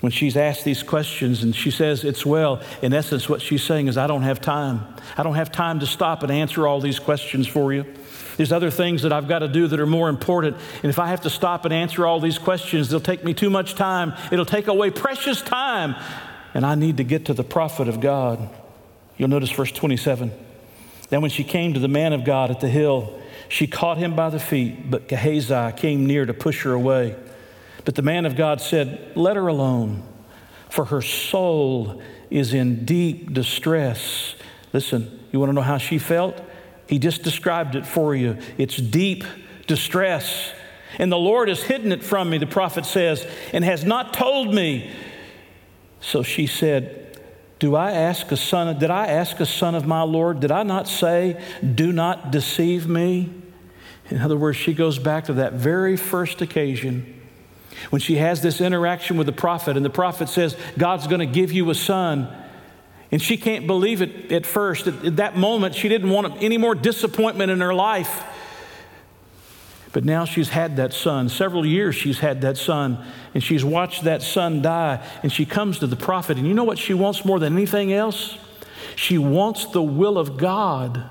[0.00, 3.88] when she's asked these questions and she says it's well, in essence, what she's saying
[3.88, 4.86] is, I don't have time.
[5.16, 7.84] I don't have time to stop and answer all these questions for you.
[8.36, 10.56] There's other things that I've got to do that are more important.
[10.82, 13.48] And if I have to stop and answer all these questions, they'll take me too
[13.48, 14.12] much time.
[14.30, 15.94] It'll take away precious time.
[16.52, 18.50] And I need to get to the prophet of God.
[19.16, 20.30] You'll notice verse 27.
[21.08, 24.14] Then, when she came to the man of God at the hill, she caught him
[24.16, 27.16] by the feet, but Gehazi came near to push her away.
[27.86, 30.02] But the man of God said, Let her alone,
[30.68, 34.34] for her soul is in deep distress.
[34.72, 36.38] Listen, you want to know how she felt?
[36.88, 38.38] He just described it for you.
[38.58, 39.24] It's deep
[39.68, 40.52] distress.
[40.98, 44.52] And the Lord has hidden it from me, the prophet says, and has not told
[44.52, 44.90] me.
[46.00, 47.20] So she said,
[47.60, 48.76] Do I ask a son?
[48.80, 50.40] Did I ask a son of my Lord?
[50.40, 53.32] Did I not say, Do not deceive me?
[54.10, 57.15] In other words, she goes back to that very first occasion
[57.90, 61.26] when she has this interaction with the prophet, and the prophet says, God's going to
[61.26, 62.28] give you a son.
[63.10, 64.86] And she can't believe it at first.
[64.86, 68.24] At, at, that moment, she didn't want any more disappointment in her life.
[69.92, 71.28] But now she's had that son.
[71.28, 75.02] Several years she's had that son, and she's watched that son die.
[75.22, 77.92] And she comes to the prophet, and you know what she wants more than anything
[77.92, 78.36] else?
[78.96, 81.08] She wants the will of God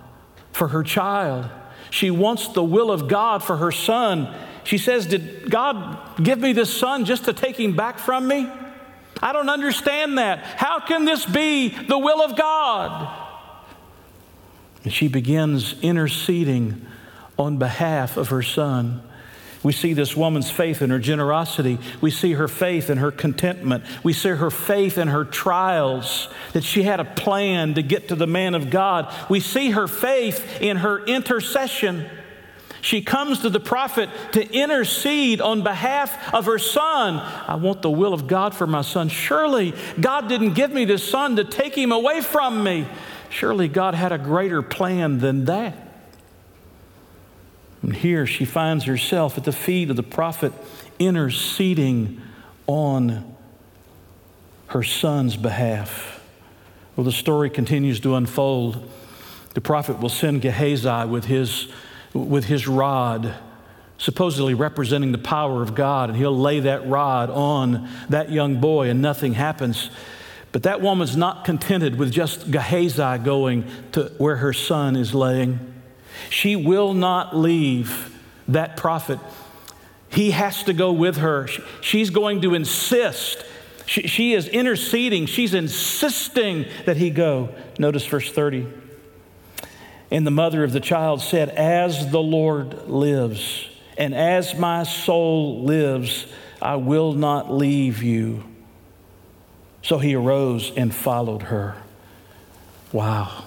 [0.51, 1.49] for her child.
[1.89, 4.34] She wants the will of God for her son.
[4.65, 8.49] She says, Did God give me this son just to take him back from me?
[9.21, 10.43] I don't understand that.
[10.43, 13.21] How can this be the will of God?
[14.84, 16.86] And she begins interceding
[17.39, 19.01] on behalf of her son.
[19.63, 21.80] We see this woman's faith and her generosity.
[21.99, 23.84] We see her faith and her contentment.
[24.04, 28.15] We see her faith in her trials, that she had a plan to get to
[28.15, 29.12] the man of God.
[29.28, 32.08] We see her faith in her intercession.
[32.86, 37.15] She comes to the prophet to intercede on behalf of her son.
[37.15, 39.10] I want the will of God for my son.
[39.10, 42.88] Surely God didn't give me this son to take him away from me.
[43.32, 45.76] Surely God had a greater plan than that.
[47.82, 50.54] And here she finds herself at the feet of the prophet
[51.00, 52.21] interceding
[52.67, 53.36] on
[54.67, 56.24] her son's behalf.
[56.95, 58.88] Well, the story continues to unfold.
[59.56, 61.67] The prophet will send Gehazi with his
[62.15, 63.34] with his rod,
[63.97, 68.89] supposedly representing the power of God, and he'll lay that rod on that young boy
[68.89, 69.89] and nothing happens.
[70.51, 75.60] But that woman's not contented with just Gehazi going to where her son is laying.
[76.30, 79.19] She will not leave that prophet.
[80.08, 81.47] He has to go with her.
[81.82, 83.43] She's going to insist.
[83.86, 85.25] She, she is interceding.
[85.25, 87.49] She's insisting that he go.
[87.78, 88.85] Notice verse 30.
[90.12, 95.63] And the mother of the child said, As the Lord lives, and as my soul
[95.63, 96.28] lives,
[96.62, 98.44] I will not leave you.
[99.82, 101.76] So he arose and followed her.
[102.91, 103.46] Wow.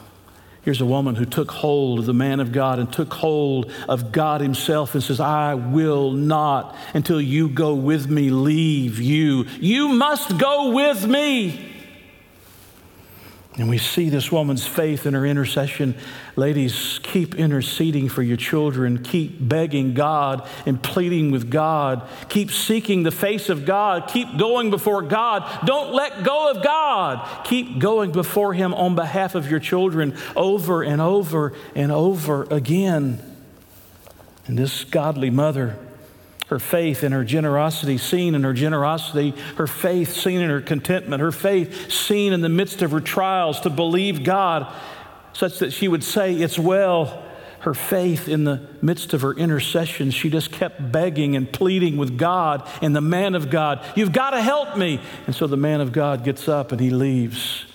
[0.63, 4.13] Here's a woman who took hold of the man of God and took hold of
[4.13, 9.47] God Himself and says, I will not, until you go with me, leave you.
[9.61, 11.78] You must go with me.
[13.59, 15.97] And we see this woman's faith in her intercession.
[16.37, 19.03] Ladies, keep interceding for your children.
[19.03, 22.09] Keep begging God and pleading with God.
[22.29, 24.07] Keep seeking the face of God.
[24.07, 25.67] Keep going before God.
[25.67, 27.45] Don't let go of God.
[27.45, 33.21] Keep going before Him on behalf of your children over and over and over again.
[34.47, 35.77] And this godly mother
[36.49, 41.21] her faith and her generosity seen in her generosity, her faith seen in her contentment,
[41.21, 44.67] her faith seen in the midst of her trials to believe God,
[45.35, 47.25] such that she would say, It's well.
[47.61, 52.17] Her faith in the midst of her intercession, she just kept begging and pleading with
[52.17, 55.01] God and the man of God, You've got to help me.
[55.27, 57.67] And so the man of God gets up and he leaves.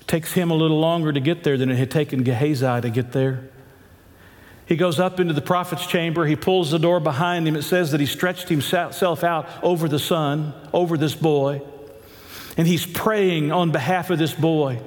[0.00, 2.90] It takes him a little longer to get there than it had taken Gehazi to
[2.90, 3.50] get there.
[4.68, 6.26] He goes up into the prophet's chamber.
[6.26, 7.56] He pulls the door behind him.
[7.56, 11.62] It says that he stretched himself out over the son, over this boy,
[12.58, 14.78] and he's praying on behalf of this boy.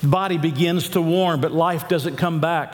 [0.00, 2.72] The body begins to warm, but life doesn't come back.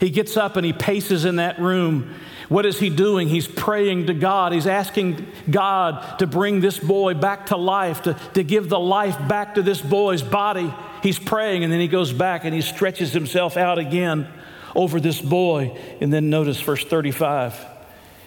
[0.00, 2.14] He gets up and he paces in that room.
[2.48, 3.28] What is he doing?
[3.28, 4.52] He's praying to God.
[4.52, 9.16] He's asking God to bring this boy back to life, to, to give the life
[9.28, 10.72] back to this boy's body.
[11.02, 14.28] He's praying, and then he goes back and he stretches himself out again
[14.74, 15.76] over this boy.
[16.00, 17.66] And then notice verse 35.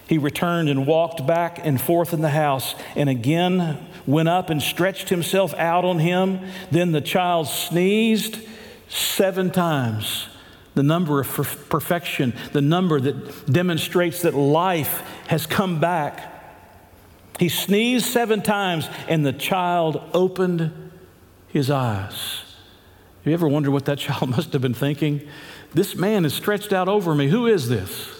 [0.06, 4.60] He returned and walked back and forth in the house, and again went up and
[4.62, 6.40] stretched himself out on him.
[6.70, 8.38] Then the child sneezed
[8.88, 10.28] seven times.
[10.74, 11.28] The number of
[11.68, 16.32] perfection, the number that demonstrates that life has come back.
[17.38, 20.90] He sneezed seven times, and the child opened
[21.48, 22.43] his eyes.
[23.24, 25.26] Have you ever wondered what that child must have been thinking?
[25.72, 27.28] This man is stretched out over me.
[27.28, 28.10] Who is this?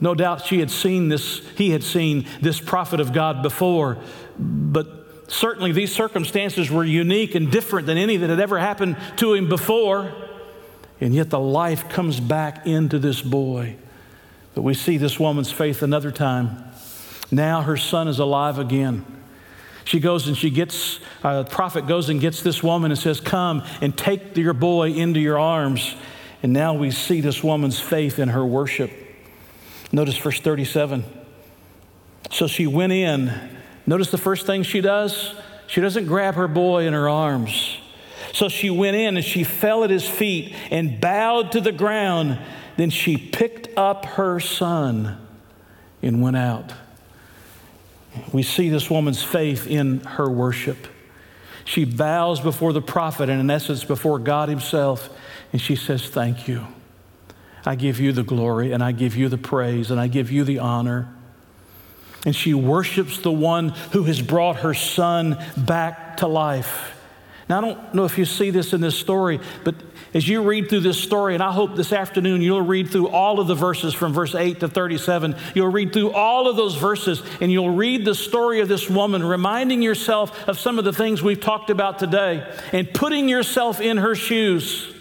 [0.00, 3.98] No doubt she had seen this, he had seen this prophet of God before,
[4.38, 9.34] but certainly these circumstances were unique and different than any that had ever happened to
[9.34, 10.14] him before.
[11.00, 13.76] And yet the life comes back into this boy.
[14.54, 16.62] But we see this woman's faith another time.
[17.30, 19.04] Now her son is alive again.
[19.86, 23.20] She goes and she gets, uh, the prophet goes and gets this woman and says,
[23.20, 25.94] Come and take your boy into your arms.
[26.42, 28.90] And now we see this woman's faith in her worship.
[29.92, 31.04] Notice verse 37.
[32.32, 33.32] So she went in.
[33.86, 35.34] Notice the first thing she does?
[35.68, 37.78] She doesn't grab her boy in her arms.
[38.32, 42.40] So she went in and she fell at his feet and bowed to the ground.
[42.76, 45.24] Then she picked up her son
[46.02, 46.72] and went out.
[48.32, 50.86] We see this woman's faith in her worship.
[51.64, 55.08] She bows before the prophet and, in essence, before God Himself,
[55.52, 56.66] and she says, Thank you.
[57.64, 60.44] I give you the glory, and I give you the praise, and I give you
[60.44, 61.12] the honor.
[62.24, 66.95] And she worships the one who has brought her son back to life.
[67.48, 69.76] Now, I don't know if you see this in this story, but
[70.12, 73.38] as you read through this story, and I hope this afternoon you'll read through all
[73.38, 77.22] of the verses from verse 8 to 37, you'll read through all of those verses
[77.40, 81.22] and you'll read the story of this woman, reminding yourself of some of the things
[81.22, 84.92] we've talked about today and putting yourself in her shoes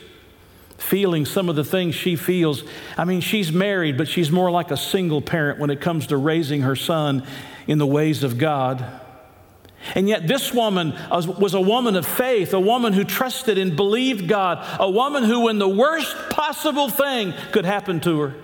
[0.78, 2.64] feeling some of the things she feels.
[2.96, 6.18] I mean, she's married, but she's more like a single parent when it comes to
[6.18, 7.26] raising her son
[7.66, 8.86] in the ways of God.
[9.94, 14.28] And yet, this woman was a woman of faith, a woman who trusted and believed
[14.28, 18.36] God, a woman who, when the worst possible thing could happen to her,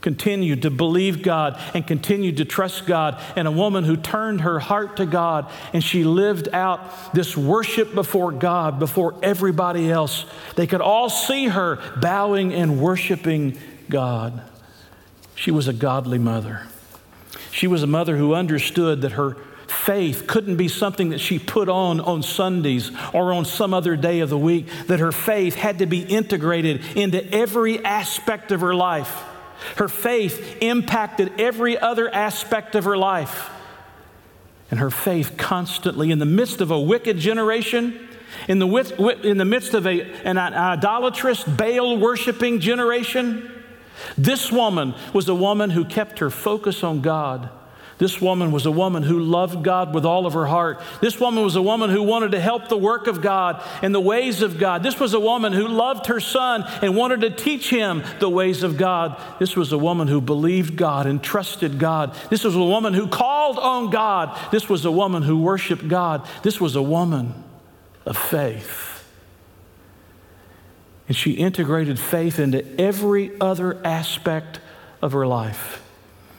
[0.00, 4.60] continued to believe God and continued to trust God, and a woman who turned her
[4.60, 10.24] heart to God and she lived out this worship before God, before everybody else.
[10.54, 13.58] They could all see her bowing and worshiping
[13.90, 14.42] God.
[15.34, 16.68] She was a godly mother.
[17.50, 19.36] She was a mother who understood that her
[19.68, 24.20] faith couldn't be something that she put on on Sundays or on some other day
[24.20, 28.74] of the week, that her faith had to be integrated into every aspect of her
[28.74, 29.24] life.
[29.76, 33.50] Her faith impacted every other aspect of her life.
[34.70, 38.08] And her faith constantly, in the midst of a wicked generation,
[38.48, 38.66] in the,
[39.22, 43.50] in the midst of a, an idolatrous, Baal worshiping generation,
[44.18, 47.48] this woman was a woman who kept her focus on God
[47.98, 50.82] this woman was a woman who loved God with all of her heart.
[51.00, 54.00] This woman was a woman who wanted to help the work of God and the
[54.00, 54.82] ways of God.
[54.82, 58.62] This was a woman who loved her son and wanted to teach him the ways
[58.62, 59.18] of God.
[59.38, 62.14] This was a woman who believed God and trusted God.
[62.28, 64.38] This was a woman who called on God.
[64.50, 66.28] This was a woman who worshiped God.
[66.42, 67.44] This was a woman
[68.04, 68.92] of faith.
[71.08, 74.60] And she integrated faith into every other aspect
[75.00, 75.82] of her life.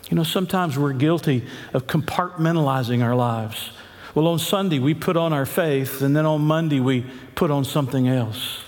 [0.10, 3.72] You know, sometimes we're guilty of compartmentalizing our lives.
[4.16, 7.06] Well, on Sunday, we put on our faith, and then on Monday, we
[7.36, 8.60] put on something else.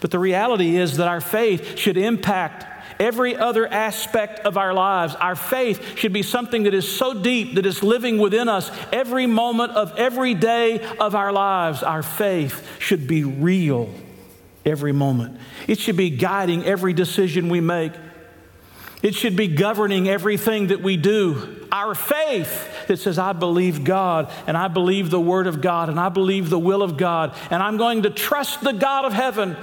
[0.00, 2.66] But the reality is that our faith should impact
[3.00, 5.14] every other aspect of our lives.
[5.14, 9.26] Our faith should be something that is so deep that is living within us every
[9.26, 11.82] moment of every day of our lives.
[11.82, 13.90] Our faith should be real
[14.66, 17.92] every moment, it should be guiding every decision we make.
[19.02, 21.66] It should be governing everything that we do.
[21.72, 25.98] Our faith that says, I believe God and I believe the Word of God and
[25.98, 29.56] I believe the will of God and I'm going to trust the God of heaven.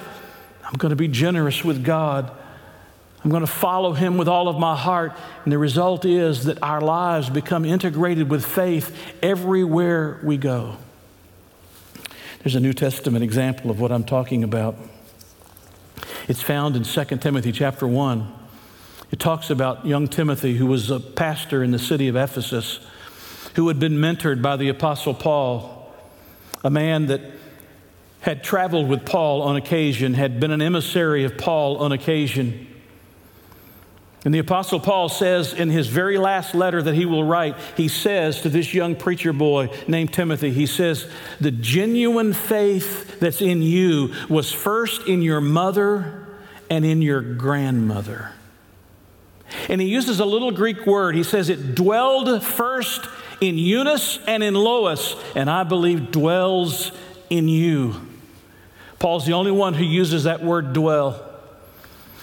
[0.64, 2.32] I'm going to be generous with God.
[3.24, 5.14] I'm going to follow Him with all of my heart.
[5.44, 10.78] And the result is that our lives become integrated with faith everywhere we go.
[12.40, 14.78] There's a New Testament example of what I'm talking about.
[16.28, 18.37] It's found in 2 Timothy chapter 1.
[19.12, 22.80] It talks about young Timothy, who was a pastor in the city of Ephesus,
[23.56, 25.94] who had been mentored by the Apostle Paul,
[26.64, 27.22] a man that
[28.20, 32.68] had traveled with Paul on occasion, had been an emissary of Paul on occasion.
[34.26, 37.88] And the Apostle Paul says in his very last letter that he will write, he
[37.88, 43.62] says to this young preacher boy named Timothy, he says, The genuine faith that's in
[43.62, 46.28] you was first in your mother
[46.70, 48.34] and in your grandmother.
[49.70, 51.16] And he uses a little Greek word.
[51.16, 53.08] He says it dwelled first
[53.42, 56.92] in Eunice and in Lois, and I believe dwells
[57.30, 57.96] in you.
[59.00, 61.24] Paul's the only one who uses that word dwell,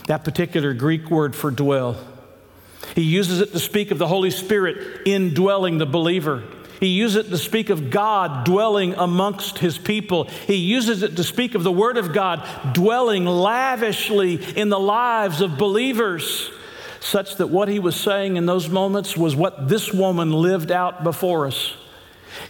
[0.06, 1.96] that particular Greek word for dwell.
[2.94, 6.42] He uses it to speak of the Holy Spirit indwelling the believer.
[6.80, 10.24] He uses it to speak of God dwelling amongst his people.
[10.24, 15.40] He uses it to speak of the Word of God dwelling lavishly in the lives
[15.40, 16.50] of believers
[17.04, 21.04] such that what he was saying in those moments was what this woman lived out
[21.04, 21.74] before us.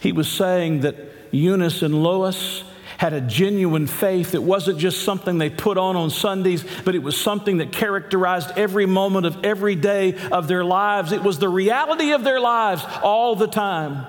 [0.00, 0.96] He was saying that
[1.32, 2.62] Eunice and Lois
[2.96, 4.32] had a genuine faith.
[4.32, 8.52] It wasn't just something they put on on Sundays, but it was something that characterized
[8.56, 11.10] every moment of every day of their lives.
[11.10, 14.06] It was the reality of their lives all the time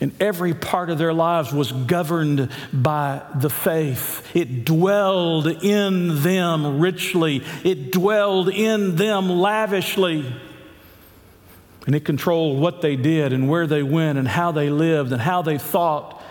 [0.00, 4.24] and every part of their lives was governed by the faith.
[4.34, 10.32] It dwelled in them richly, it dwelled in them lavishly.
[11.86, 15.22] And it controlled what they did and where they went and how they lived and
[15.22, 16.22] how they thought.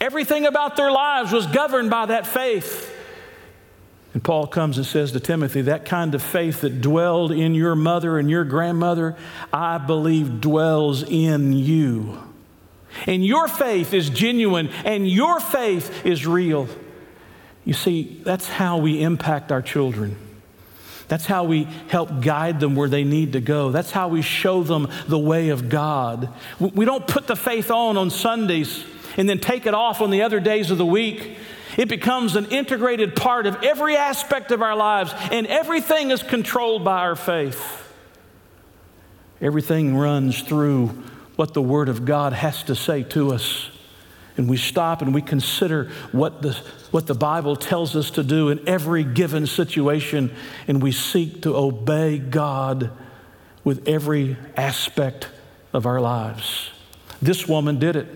[0.00, 2.92] Everything about their lives was governed by that faith.
[4.12, 7.76] And Paul comes and says to Timothy, That kind of faith that dwelled in your
[7.76, 9.16] mother and your grandmother,
[9.52, 12.27] I believe dwells in you
[13.06, 16.68] and your faith is genuine and your faith is real,
[17.64, 20.16] you see, that's how we impact our children.
[21.08, 23.70] That's how we help guide them where they need to go.
[23.70, 26.28] That's how we show them the way of God.
[26.60, 28.84] We don't put the faith on on Sundays
[29.16, 31.36] and then take it off on the other days of the week.
[31.78, 36.84] It becomes an integrated part of every aspect of our lives, and everything is controlled
[36.84, 37.84] by our faith.
[39.40, 41.02] Everything runs through
[41.38, 43.70] what the Word of God has to say to us.
[44.36, 46.60] And we stop and we consider what the,
[46.90, 50.34] what the Bible tells us to do in every given situation,
[50.66, 52.90] and we seek to obey God
[53.62, 55.28] with every aspect
[55.72, 56.70] of our lives.
[57.22, 58.08] This woman did it.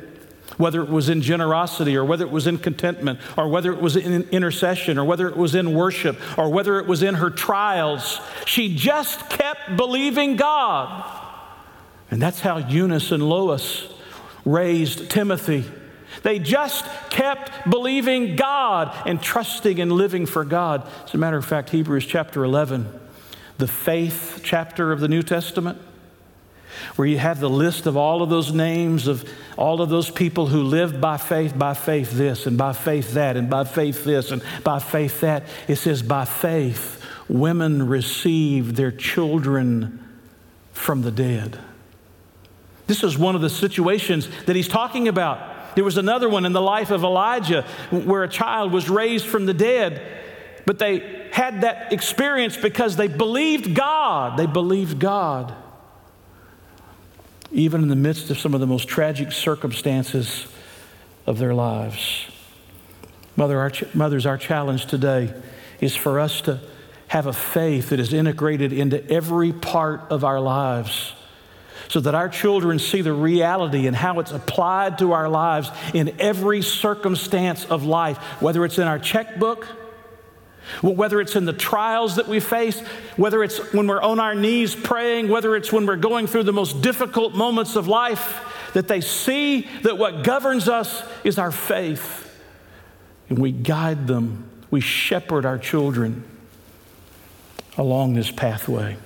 [0.57, 3.95] Whether it was in generosity or whether it was in contentment or whether it was
[3.95, 8.21] in intercession or whether it was in worship or whether it was in her trials,
[8.47, 11.29] she just kept believing God.
[12.13, 13.89] And that's how Eunice and Lois
[14.45, 15.65] raised Timothy.
[16.23, 20.87] They just kept believing God and trusting and living for God.
[21.07, 22.87] As a matter of fact, Hebrews chapter 11,
[23.57, 25.81] the faith chapter of the New Testament,
[26.97, 30.49] where you have the list of all of those names of all of those people
[30.49, 34.31] who lived by faith, by faith this, and by faith that, and by faith this,
[34.31, 35.45] and by faith that.
[35.67, 40.07] It says, by faith, women received their children
[40.73, 41.59] from the dead.
[42.87, 45.75] This is one of the situations that he's talking about.
[45.75, 49.47] There was another one in the life of Elijah where a child was raised from
[49.47, 50.03] the dead,
[50.67, 54.37] but they had that experience because they believed God.
[54.37, 55.55] They believed God.
[57.51, 60.47] Even in the midst of some of the most tragic circumstances
[61.27, 62.27] of their lives.
[63.37, 65.33] Mother, our ch- mothers, our challenge today
[65.81, 66.61] is for us to
[67.09, 71.13] have a faith that is integrated into every part of our lives
[71.93, 76.19] so that our children see the reality and how it's applied to our lives in
[76.19, 79.67] every circumstance of life, whether it's in our checkbook,
[80.81, 82.81] whether it's in the trials that we face,
[83.19, 86.53] whether it's when we're on our knees praying, whether it's when we're going through the
[86.53, 92.35] most difficult moments of life, that they see that what governs us is our faith.
[93.29, 96.25] And we guide them, we shepherd our children
[97.77, 98.97] along this pathway.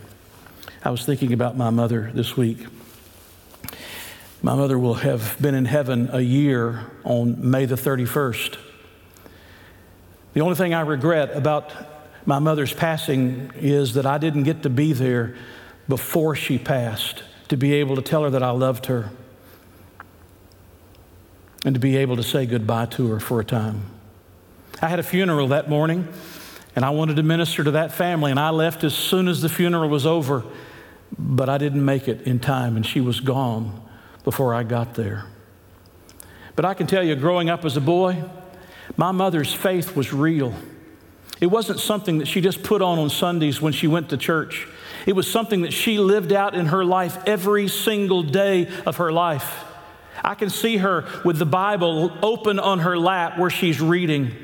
[0.86, 2.64] I was thinking about my mother this week.
[4.40, 8.56] My mother will have been in heaven a year on May the 31st.
[10.34, 11.72] The only thing I regret about
[12.24, 15.34] my mother's passing is that I didn't get to be there
[15.88, 19.10] before she passed to be able to tell her that I loved her
[21.64, 23.82] and to be able to say goodbye to her for a time.
[24.80, 26.06] I had a funeral that morning
[26.76, 29.48] and I wanted to minister to that family, and I left as soon as the
[29.48, 30.44] funeral was over,
[31.18, 33.82] but I didn't make it in time, and she was gone
[34.24, 35.26] before I got there.
[36.54, 38.24] But I can tell you, growing up as a boy,
[38.96, 40.54] my mother's faith was real.
[41.40, 44.66] It wasn't something that she just put on on Sundays when she went to church.
[45.06, 49.12] It was something that she lived out in her life every single day of her
[49.12, 49.64] life.
[50.24, 54.34] I can see her with the Bible open on her lap where she's reading.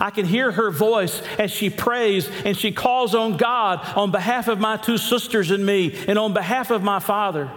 [0.00, 4.48] I can hear her voice as she prays and she calls on God on behalf
[4.48, 7.50] of my two sisters and me and on behalf of my father.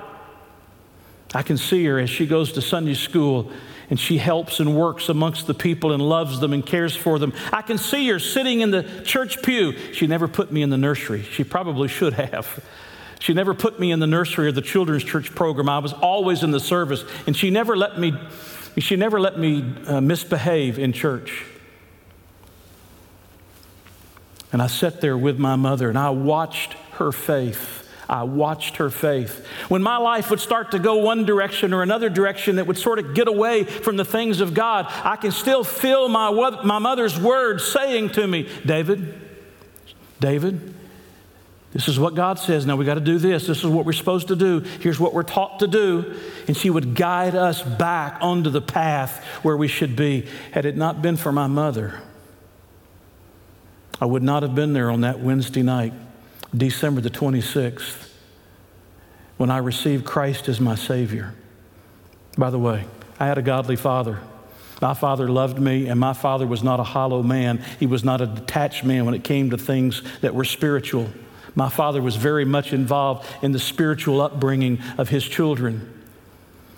[1.34, 3.52] I can see her as she goes to Sunday school
[3.90, 7.34] and she helps and works amongst the people and loves them and cares for them.
[7.54, 9.74] I can see her sitting in the church pew.
[9.94, 11.24] She never put me in the nursery.
[11.24, 12.64] She probably should have.
[13.20, 15.70] She never put me in the nursery or the children's church program.
[15.70, 18.14] I was always in the service, and she never let me,
[18.78, 21.46] she never let me uh, misbehave in church.
[24.52, 27.78] And I sat there with my mother and I watched her faith
[28.10, 29.46] I watched her faith.
[29.68, 33.00] When my life would start to go one direction or another direction that would sort
[33.00, 36.32] of get away from the things of God, I can still feel my,
[36.64, 39.14] my mother's words saying to me, David,
[40.20, 40.74] David,
[41.74, 42.66] this is what God says.
[42.66, 43.46] Now we got to do this.
[43.46, 44.62] This is what we're supposed to do.
[44.62, 46.18] Here's what we're taught to do.
[46.48, 50.26] And she would guide us back onto the path where we should be.
[50.52, 52.02] Had it not been for my mother,
[54.00, 55.94] I would not have been there on that Wednesday night
[56.56, 58.10] December the 26th,
[59.38, 61.34] when I received Christ as my Savior.
[62.38, 62.86] By the way,
[63.20, 64.20] I had a godly father.
[64.82, 67.64] My father loved me, and my father was not a hollow man.
[67.80, 71.10] He was not a detached man when it came to things that were spiritual.
[71.56, 75.94] My father was very much involved in the spiritual upbringing of his children.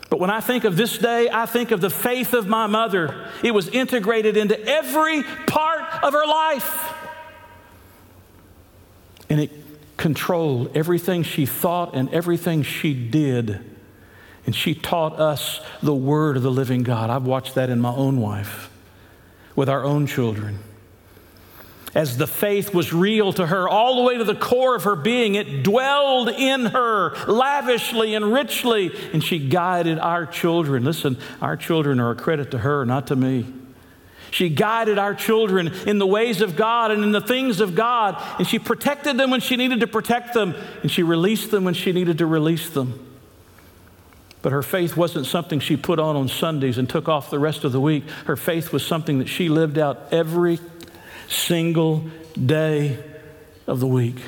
[0.10, 3.28] But when I think of this day, I think of the faith of my mother.
[3.44, 6.89] It was integrated into every part of her life.
[9.30, 9.52] And it
[9.98, 13.60] controlled everything she thought and everything she did.
[14.46, 17.10] And she taught us the word of the living God.
[17.10, 18.72] I've watched that in my own wife,
[19.56, 20.60] with our own children.
[21.96, 24.96] As the faith was real to her, all the way to the core of her
[24.96, 30.84] being, it dwelled in her lavishly and richly, and she guided our children.
[30.84, 33.46] Listen, our children are a credit to her, not to me.
[34.32, 38.22] She guided our children in the ways of God and in the things of God,
[38.38, 41.74] and she protected them when she needed to protect them, and she released them when
[41.74, 43.06] she needed to release them.
[44.42, 47.64] But her faith wasn't something she put on on Sundays and took off the rest
[47.64, 48.10] of the week.
[48.26, 50.60] Her faith was something that she lived out every
[51.28, 52.06] single
[52.46, 52.98] day
[53.68, 54.22] of the week.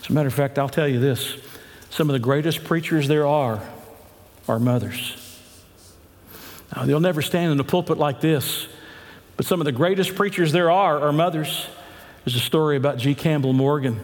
[0.00, 1.36] As a matter of fact, I'll tell you this
[1.90, 3.60] some of the greatest preachers there are
[4.46, 5.27] are mothers.
[6.74, 8.66] Now, they'll never stand in a pulpit like this,
[9.36, 11.66] but some of the greatest preachers there are are mothers.
[12.24, 13.14] There's a story about G.
[13.14, 14.00] Campbell Morgan.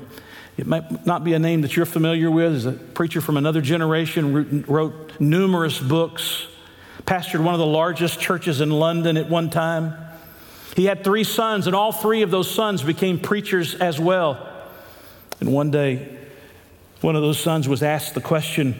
[0.56, 2.52] It might not be a name that you're familiar with.
[2.52, 6.46] He's a preacher from another generation, wrote numerous books,
[7.04, 9.94] pastored one of the largest churches in London at one time.
[10.76, 14.48] He had three sons, and all three of those sons became preachers as well.
[15.40, 16.16] And one day,
[17.00, 18.74] one of those sons was asked the question,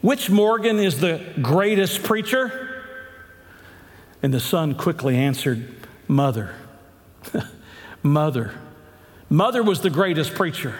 [0.00, 2.67] Which Morgan is the greatest preacher?
[4.22, 5.74] And the son quickly answered,
[6.06, 6.54] Mother.
[8.02, 8.54] Mother.
[9.30, 10.74] Mother was the greatest preacher.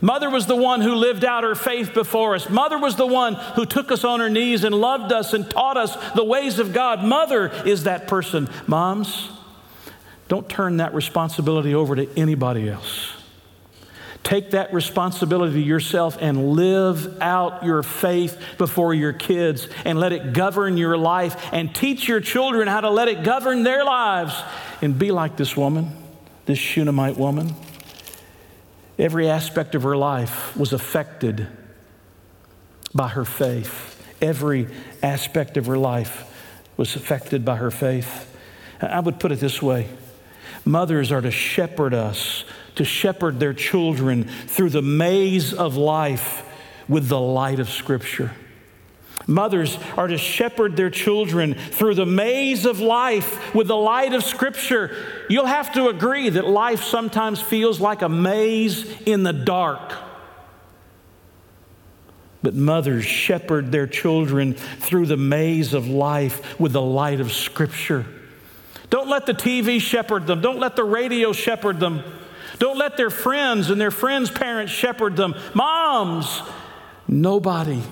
[0.00, 2.48] Mother was the one who lived out her faith before us.
[2.48, 5.76] Mother was the one who took us on her knees and loved us and taught
[5.76, 7.04] us the ways of God.
[7.04, 8.48] Mother is that person.
[8.66, 9.30] Moms,
[10.28, 13.13] don't turn that responsibility over to anybody else.
[14.24, 20.32] Take that responsibility yourself and live out your faith before your kids and let it
[20.32, 24.34] govern your life and teach your children how to let it govern their lives
[24.80, 25.92] and be like this woman,
[26.46, 27.54] this Shunammite woman.
[28.98, 31.46] Every aspect of her life was affected
[32.94, 34.02] by her faith.
[34.22, 34.68] Every
[35.02, 36.30] aspect of her life
[36.78, 38.34] was affected by her faith.
[38.80, 39.88] I would put it this way
[40.64, 42.44] mothers are to shepherd us,
[42.76, 46.44] to shepherd their children through the maze of life
[46.88, 48.32] with the light of Scripture.
[49.26, 54.22] Mothers are to shepherd their children through the maze of life with the light of
[54.22, 54.94] Scripture.
[55.30, 59.94] You'll have to agree that life sometimes feels like a maze in the dark.
[62.42, 68.04] But mothers shepherd their children through the maze of life with the light of Scripture.
[68.90, 72.02] Don't let the TV shepherd them, don't let the radio shepherd them.
[72.58, 75.34] Don't let their friends and their friends' parents shepherd them.
[75.54, 76.42] Moms,
[77.08, 77.82] nobody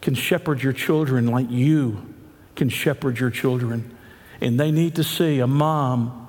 [0.00, 2.14] can shepherd your children like you
[2.58, 3.96] can shepherd your children.
[4.40, 6.28] And they need to see a mom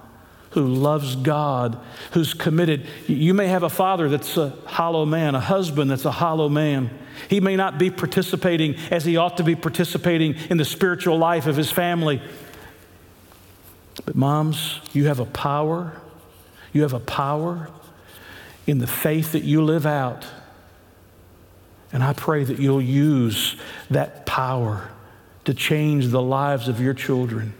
[0.51, 1.80] who loves God,
[2.11, 2.88] who's committed.
[3.07, 6.89] You may have a father that's a hollow man, a husband that's a hollow man.
[7.30, 11.45] He may not be participating as he ought to be participating in the spiritual life
[11.45, 12.22] of his family.
[14.05, 15.99] But, moms, you have a power.
[16.74, 17.70] You have a power
[18.67, 20.26] in the faith that you live out
[21.91, 23.55] and I pray that you'll use
[23.89, 24.89] that power
[25.45, 27.53] to change the lives of your children.